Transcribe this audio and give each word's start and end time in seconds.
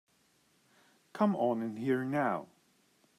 Come 1.13 1.35
on 1.35 1.61
in 1.61 1.77
here 1.77 2.03
now. 2.03 2.47